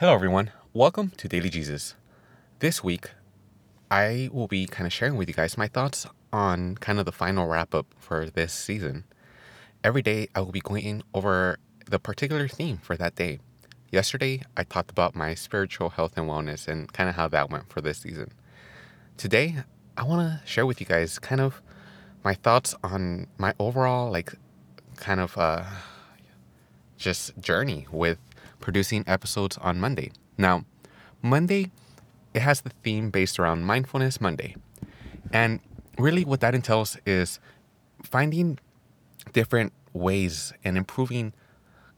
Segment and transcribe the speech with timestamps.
[0.00, 0.50] Hello, everyone.
[0.72, 1.94] Welcome to Daily Jesus.
[2.60, 3.10] This week,
[3.90, 7.12] I will be kind of sharing with you guys my thoughts on kind of the
[7.12, 9.04] final wrap up for this season.
[9.84, 13.40] Every day, I will be going over the particular theme for that day.
[13.92, 17.70] Yesterday, I talked about my spiritual health and wellness and kind of how that went
[17.70, 18.32] for this season.
[19.18, 19.56] Today,
[19.98, 21.60] I want to share with you guys kind of
[22.24, 24.32] my thoughts on my overall, like,
[24.96, 25.64] kind of uh,
[26.96, 28.16] just journey with
[28.60, 30.12] producing episodes on Monday.
[30.38, 30.64] Now,
[31.22, 31.70] Monday,
[32.34, 34.56] it has the theme based around Mindfulness Monday.
[35.32, 35.60] And
[35.98, 37.40] really, what that entails is
[38.02, 38.58] finding
[39.32, 41.32] different ways and improving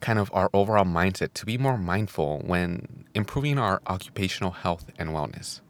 [0.01, 5.11] kind of our overall mindset to be more mindful when improving our occupational health and
[5.11, 5.61] wellness.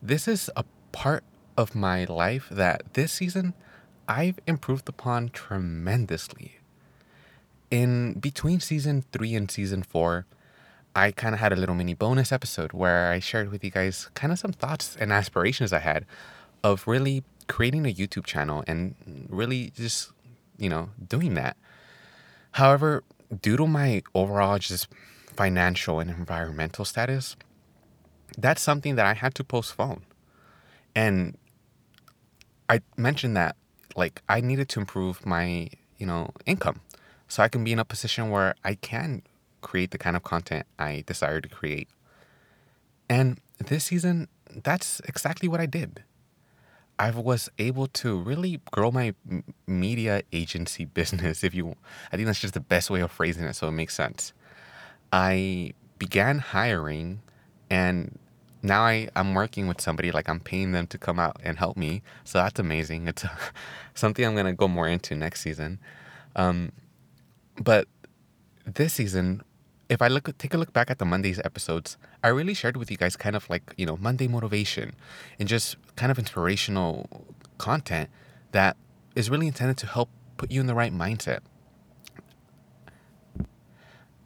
[0.00, 1.24] This is a part
[1.56, 3.54] of my life that this season
[4.08, 6.60] I've improved upon tremendously
[7.70, 10.26] in between season three and season four,
[10.94, 14.08] I kind of had a little mini bonus episode where I shared with you guys
[14.14, 16.06] kind of some thoughts and aspirations I had
[16.64, 18.94] of really creating a YouTube channel and
[19.28, 20.12] really just,
[20.58, 21.56] you know, doing that.
[22.52, 23.04] However,
[23.42, 24.88] due to my overall just
[25.34, 27.36] financial and environmental status,
[28.38, 30.02] that's something that I had to postpone.
[30.94, 31.36] And
[32.68, 33.56] I mentioned that
[33.96, 35.68] like I needed to improve my,
[35.98, 36.80] you know, income
[37.28, 39.22] so I can be in a position where I can
[39.60, 41.88] create the kind of content I desire to create.
[43.08, 44.28] And this season,
[44.62, 46.02] that's exactly what I did.
[46.98, 49.14] I was able to really grow my
[49.66, 51.44] media agency business.
[51.44, 51.76] If you,
[52.12, 54.32] I think that's just the best way of phrasing it, so it makes sense.
[55.12, 57.20] I began hiring,
[57.70, 58.18] and
[58.62, 61.76] now I, I'm working with somebody like I'm paying them to come out and help
[61.76, 62.02] me.
[62.24, 63.08] So that's amazing.
[63.08, 63.24] It's
[63.94, 65.78] something I'm gonna go more into next season.
[66.34, 66.72] Um,
[67.58, 67.88] but
[68.64, 69.42] this season,
[69.88, 72.90] if I look take a look back at the Mondays episodes, I really shared with
[72.90, 74.94] you guys kind of like, you know, Monday motivation
[75.38, 77.26] and just kind of inspirational
[77.58, 78.10] content
[78.52, 78.76] that
[79.14, 81.40] is really intended to help put you in the right mindset.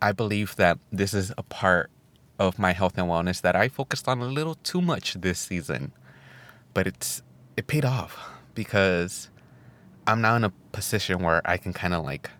[0.02, 1.90] I believe that this is a part
[2.38, 5.92] of my health and wellness that I focused on a little too much this season.
[6.72, 7.22] But it's
[7.56, 8.18] it paid off
[8.54, 9.28] because
[10.06, 12.30] I'm now in a position where I can kind of like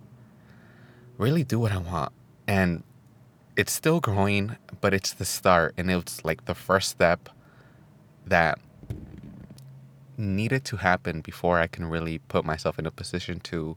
[1.21, 2.13] really do what I want.
[2.49, 2.83] And
[3.55, 5.75] it's still growing, but it's the start.
[5.77, 7.29] And it's like the first step
[8.27, 8.59] that
[10.17, 13.77] needed to happen before I can really put myself in a position to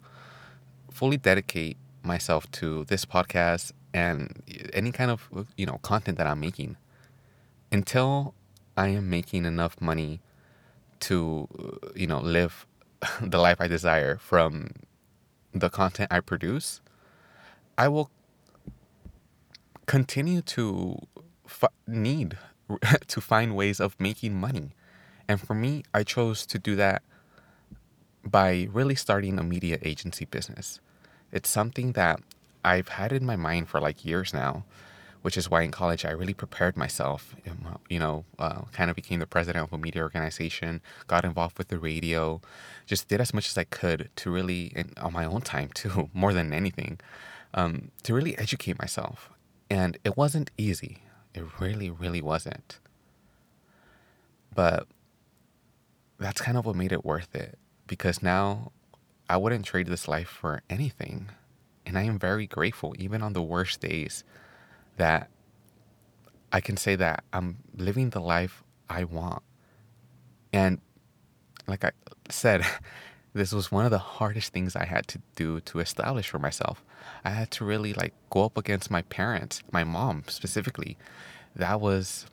[0.90, 4.42] fully dedicate myself to this podcast and
[4.74, 6.76] any kind of you know content that I'm making
[7.72, 8.34] until
[8.76, 10.20] I am making enough money
[11.02, 11.48] to
[11.96, 12.68] you know live
[13.22, 14.72] the life I desire from
[15.54, 16.82] the content I produce
[17.78, 18.10] I will
[19.86, 21.00] continue to
[21.46, 22.38] f- need
[23.08, 24.72] to find ways of making money.
[25.28, 27.02] And for me, I chose to do that
[28.26, 30.80] by really starting a media agency business.
[31.32, 32.22] It's something that
[32.64, 34.64] I've had in my mind for like years now,
[35.22, 37.36] which is why in college I really prepared myself.
[37.90, 41.70] You know, uh, kind of became the president of a media organization, got involved with
[41.70, 42.42] the radio,
[42.86, 46.34] just did as much as I could to really, on my own time too, more
[46.34, 47.00] than anything,
[47.54, 49.30] um, to really educate myself.
[49.70, 51.04] And it wasn't easy.
[51.34, 52.80] It really, really wasn't.
[54.54, 54.88] But
[56.20, 58.72] that's kind of what made it worth it because now
[59.30, 61.30] I wouldn't trade this life for anything.
[61.86, 64.24] And I am very grateful, even on the worst days,
[64.98, 65.30] that
[66.52, 69.42] I can say that I'm living the life I want.
[70.54, 70.80] And
[71.68, 71.92] like I
[72.30, 72.66] said,
[73.34, 76.84] this was one of the hardest things I had to do to establish for myself.
[77.26, 80.98] I had to really like go up against my parents, my mom specifically.
[81.56, 82.28] That was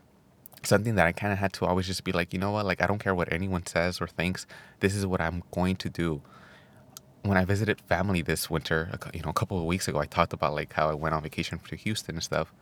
[0.62, 2.66] something that I kind of had to always just be like, you know what?
[2.66, 4.46] Like, I don't care what anyone says or thinks.
[4.80, 6.20] This is what I'm going to do.
[7.22, 10.32] When I visited family this winter, you know, a couple of weeks ago, I talked
[10.32, 12.52] about like how I went on vacation to Houston and stuff.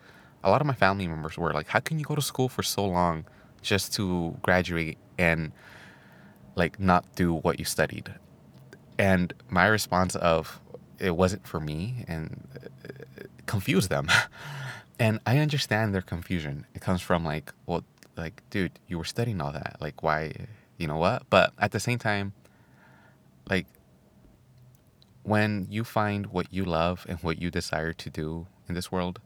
[0.45, 2.63] A lot of my family members were like, how can you go to school for
[2.63, 3.25] so long
[3.63, 5.51] just to graduate and
[6.55, 8.15] like not do what you studied?
[8.99, 10.61] And my response of
[10.99, 14.09] it wasn't for me and uh, confused them.
[14.99, 16.67] and I understand their confusion.
[16.75, 17.85] It comes from like, well,
[18.17, 19.77] like, dude, you were studying all that.
[19.81, 20.33] Like, why,
[20.77, 21.23] you know what?
[21.31, 22.33] But at the same time,
[23.49, 23.67] like,
[25.23, 29.21] when you find what you love and what you desire to do in this world,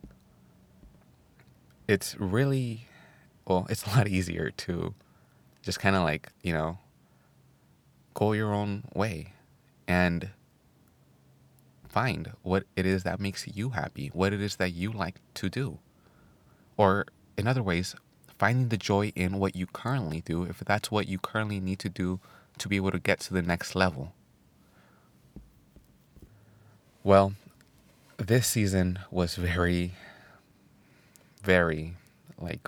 [1.89, 2.89] it's really,
[3.47, 4.95] well, it's a lot easier to
[5.63, 6.79] just kind of like, you know,
[8.13, 9.33] go your own way
[9.93, 10.31] and
[11.87, 15.51] find what it is that makes you happy, what it is that you like to
[15.51, 15.79] do.
[16.79, 17.05] Or,
[17.37, 17.95] in other ways,
[18.39, 21.91] finding the joy in what you currently do if that's what you currently need to
[21.91, 22.21] do
[22.57, 24.15] to be able to get to the next level.
[27.05, 27.35] Well,
[28.17, 29.93] this season was very,
[31.43, 31.97] very,
[32.41, 32.67] like,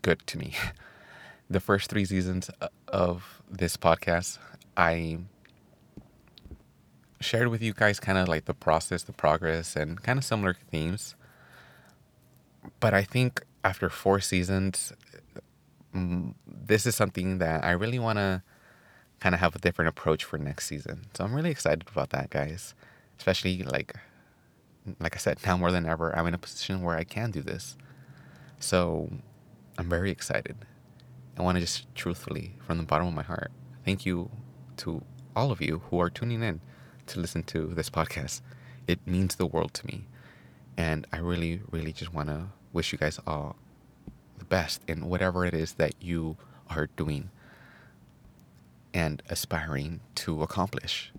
[0.00, 0.54] good to me.
[1.50, 4.38] the first three seasons uh, of this podcast,
[4.74, 5.18] I
[7.34, 10.54] shared with you guys kind of like the process, the progress, and kind of similar
[10.70, 11.16] themes.
[12.78, 14.92] But I think after four seasons,
[15.92, 18.42] mm, this is something that I really want to
[19.18, 21.06] kind of have a different approach for next season.
[21.14, 22.74] So I'm really excited about that, guys.
[23.18, 23.94] Especially like,
[25.00, 27.42] like I said, now more than ever, I'm in a position where I can do
[27.42, 27.76] this.
[28.60, 29.10] So
[29.76, 30.56] I'm very excited.
[31.36, 33.50] I want to just truthfully, from the bottom of my heart,
[33.84, 34.30] thank you
[34.78, 35.02] to
[35.34, 36.60] all of you who are tuning in
[37.08, 38.40] to listen to this podcast.
[38.86, 40.04] It means the world to me.
[40.76, 43.56] And I really, really just want to wish you guys all
[44.38, 46.36] the best in whatever it is that you
[46.68, 47.30] are doing
[48.92, 51.12] and aspiring to accomplish.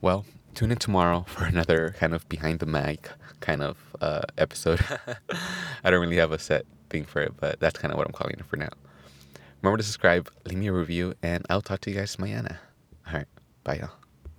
[0.00, 0.24] Well,
[0.54, 3.10] tune in tomorrow for another kind of behind the mic
[3.40, 4.80] kind of uh, episode.
[5.84, 8.12] I don't really have a set thing for it, but that's kind of what I'm
[8.12, 8.68] calling it for now.
[9.62, 12.56] Remember to subscribe, leave me a review, and I'll talk to you guys mañana.
[13.06, 13.26] All right,
[13.62, 14.01] bye y'all.